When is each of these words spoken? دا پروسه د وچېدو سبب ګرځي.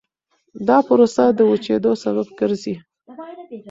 دا 0.67 0.77
پروسه 0.87 1.23
د 1.37 1.39
وچېدو 1.49 1.91
سبب 2.03 2.27
ګرځي. 2.39 2.75